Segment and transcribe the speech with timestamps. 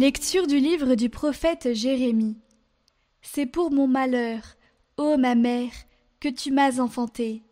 [0.00, 2.38] Lecture du livre du prophète Jérémie.
[3.20, 4.40] C'est pour mon malheur,
[4.96, 5.74] ô ma mère,
[6.20, 7.42] que tu m'as enfanté.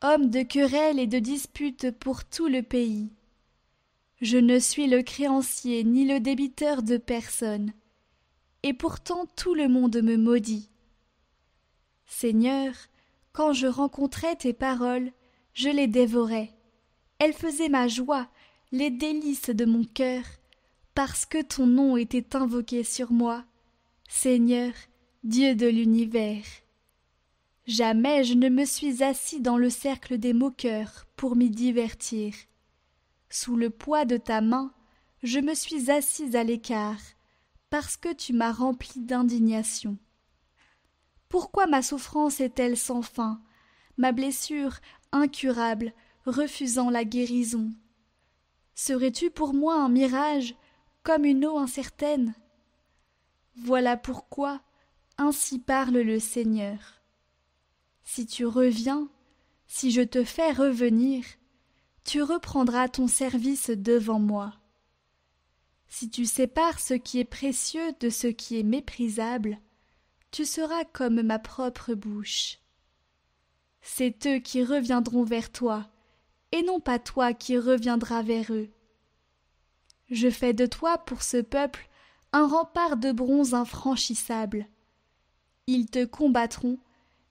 [0.00, 3.10] Homme de querelles et de disputes pour tout le pays.
[4.20, 7.72] Je ne suis le créancier ni le débiteur de personne,
[8.62, 10.70] et pourtant tout le monde me maudit.
[12.06, 12.74] Seigneur,
[13.32, 15.10] quand je rencontrais tes paroles,
[15.52, 16.52] je les dévorais.
[17.18, 18.28] Elles faisaient ma joie,
[18.70, 20.22] les délices de mon cœur,
[20.96, 23.44] parce que ton nom était invoqué sur moi,
[24.08, 24.72] Seigneur,
[25.24, 26.42] Dieu de l'univers.
[27.66, 32.32] Jamais je ne me suis assis dans le cercle des moqueurs pour m'y divertir.
[33.28, 34.72] Sous le poids de ta main,
[35.22, 37.02] je me suis assise à l'écart,
[37.68, 39.98] parce que tu m'as rempli d'indignation.
[41.28, 43.42] Pourquoi ma souffrance est-elle sans fin,
[43.98, 44.78] ma blessure
[45.12, 45.92] incurable,
[46.24, 47.70] refusant la guérison
[48.74, 50.54] Serais-tu pour moi un mirage
[51.06, 52.34] comme une eau incertaine.
[53.54, 54.60] Voilà pourquoi
[55.18, 57.00] ainsi parle le Seigneur.
[58.02, 59.08] Si tu reviens,
[59.68, 61.24] si je te fais revenir,
[62.02, 64.54] tu reprendras ton service devant moi.
[65.86, 69.60] Si tu sépares ce qui est précieux de ce qui est méprisable,
[70.32, 72.58] tu seras comme ma propre bouche.
[73.80, 75.88] C'est eux qui reviendront vers toi,
[76.50, 78.70] et non pas toi qui reviendras vers eux.
[80.10, 81.88] Je fais de toi pour ce peuple
[82.32, 84.66] un rempart de bronze infranchissable.
[85.66, 86.78] Ils te combattront,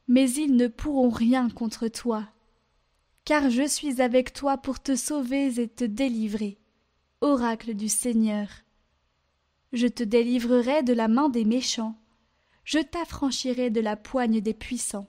[0.07, 2.27] mais ils ne pourront rien contre toi.
[3.23, 6.57] Car je suis avec toi pour te sauver et te délivrer.
[7.21, 8.47] Oracle du Seigneur.
[9.73, 11.95] Je te délivrerai de la main des méchants,
[12.65, 15.07] je t'affranchirai de la poigne des puissants.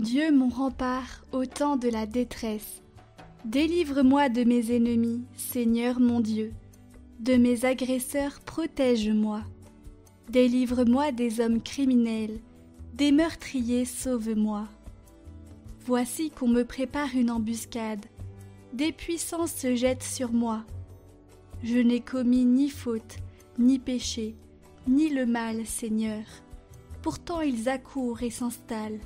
[0.00, 2.80] Dieu mon rempart au temps de la détresse.
[3.44, 6.54] Délivre-moi de mes ennemis, Seigneur mon Dieu.
[7.18, 9.42] De mes agresseurs, protège-moi.
[10.30, 12.40] Délivre-moi des hommes criminels,
[12.94, 14.68] des meurtriers, sauve-moi.
[15.84, 18.06] Voici qu'on me prépare une embuscade.
[18.72, 20.64] Des puissances se jettent sur moi.
[21.62, 23.18] Je n'ai commis ni faute,
[23.58, 24.34] ni péché,
[24.88, 26.24] ni le mal, Seigneur.
[27.02, 29.00] Pourtant ils accourent et s'installent.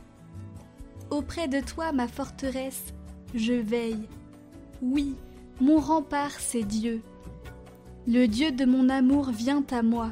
[1.11, 2.95] Auprès de toi, ma forteresse,
[3.35, 4.09] je veille.
[4.83, 5.15] Oui,
[5.61, 7.03] mon rempart, c'est Dieu.
[8.07, 10.11] Le Dieu de mon amour vient à moi.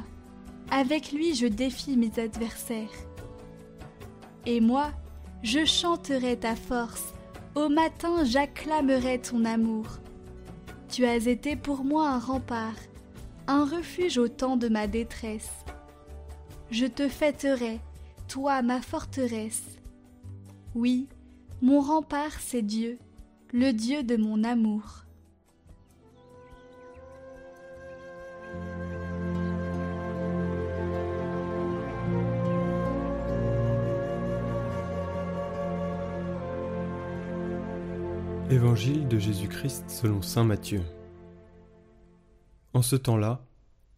[0.71, 2.89] Avec lui, je défie mes adversaires.
[4.45, 4.91] Et moi,
[5.43, 7.13] je chanterai ta force.
[7.55, 9.85] Au matin, j'acclamerai ton amour.
[10.89, 12.75] Tu as été pour moi un rempart,
[13.47, 15.51] un refuge au temps de ma détresse.
[16.71, 17.79] Je te fêterai,
[18.27, 19.63] toi ma forteresse.
[20.75, 21.07] Oui,
[21.61, 22.97] mon rempart, c'est Dieu,
[23.51, 25.05] le Dieu de mon amour.
[38.49, 40.81] Évangile de Jésus-Christ selon Saint Matthieu.
[42.73, 43.45] En ce temps-là,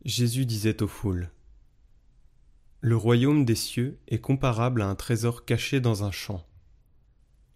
[0.03, 1.31] Jésus disait aux foules
[2.81, 6.46] Le royaume des cieux est comparable à un trésor caché dans un champ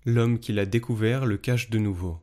[0.05, 2.21] l'homme qui l'a découvert le cache de nouveau.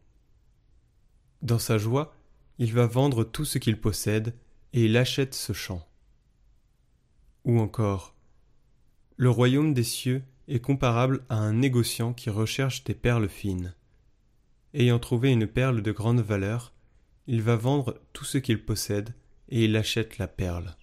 [1.43, 2.15] Dans sa joie,
[2.59, 4.35] il va vendre tout ce qu'il possède
[4.73, 5.87] et il achète ce champ.
[7.45, 8.15] Ou encore,
[9.17, 13.75] le royaume des cieux est comparable à un négociant qui recherche des perles fines.
[14.75, 16.73] Ayant trouvé une perle de grande valeur,
[17.27, 19.15] il va vendre tout ce qu'il possède
[19.49, 20.77] et il achète la perle.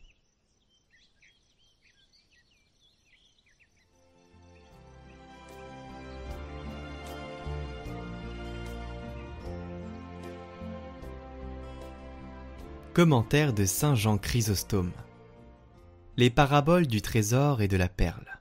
[12.94, 14.92] Commentaire de Saint Jean Chrysostome.
[16.16, 18.40] Les paraboles du trésor et de la perle.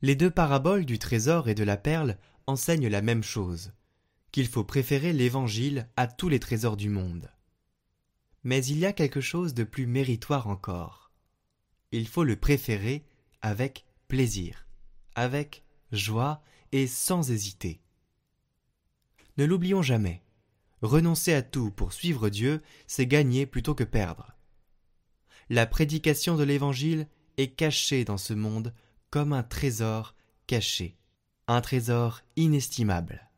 [0.00, 3.72] Les deux paraboles du trésor et de la perle enseignent la même chose,
[4.30, 7.32] qu'il faut préférer l'Évangile à tous les trésors du monde.
[8.44, 11.10] Mais il y a quelque chose de plus méritoire encore.
[11.90, 13.04] Il faut le préférer
[13.42, 14.68] avec plaisir,
[15.16, 17.80] avec joie et sans hésiter.
[19.36, 20.22] Ne l'oublions jamais
[20.82, 24.34] renoncer à tout pour suivre Dieu, c'est gagner plutôt que perdre.
[25.48, 28.72] La prédication de l'Évangile est cachée dans ce monde
[29.10, 30.14] comme un trésor
[30.46, 30.96] caché,
[31.48, 33.28] un trésor inestimable.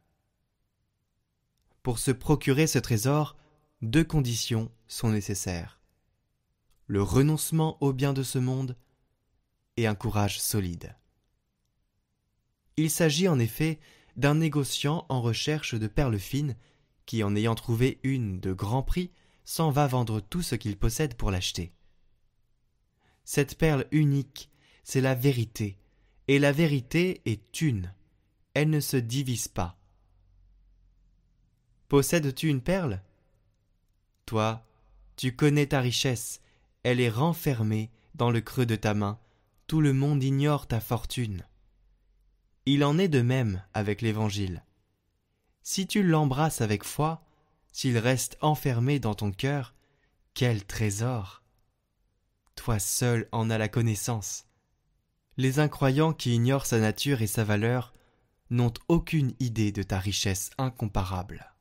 [1.83, 3.37] Pour se procurer ce trésor,
[3.81, 5.81] deux conditions sont nécessaires.
[6.87, 8.77] Le renoncement au bien de ce monde
[9.77, 10.95] et un courage solide.
[12.77, 13.81] Il s'agit en effet
[14.17, 16.57] d'un négociant en recherche de perles fines,
[17.13, 19.11] qui, en ayant trouvé une de grand prix,
[19.45, 21.71] s'en va vendre tout ce qu'il possède pour l'acheter.
[23.27, 24.49] Cette perle unique,
[24.83, 25.77] c'est la vérité,
[26.27, 27.93] et la vérité est une,
[28.55, 29.79] elle ne se divise pas.
[31.89, 33.03] Possèdes-tu une perle?
[34.25, 34.67] Toi,
[35.17, 36.41] tu connais ta richesse,
[36.83, 39.19] elle est renfermée dans le creux de ta main,
[39.67, 41.45] tout le monde ignore ta fortune.
[42.65, 44.65] Il en est de même avec l'Évangile.
[45.63, 47.23] Si tu l'embrasses avec foi,
[47.73, 49.75] s'il reste enfermé dans ton cœur,
[50.35, 51.43] quel trésor
[52.57, 54.47] Toi seul en as la connaissance.
[55.37, 57.93] Les incroyants qui ignorent sa nature et sa valeur
[58.51, 61.52] n'ont aucune idée de ta richesse incomparable.